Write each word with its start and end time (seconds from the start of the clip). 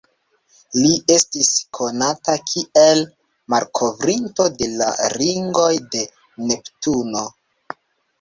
Li 0.83 0.91
esti 1.15 1.41
konata 1.77 2.37
kiel 2.51 3.01
malkovrinto 3.55 4.47
de 4.63 4.69
la 4.79 4.87
ringoj 5.19 5.69
de 5.97 6.01
Neptuno. 6.53 7.23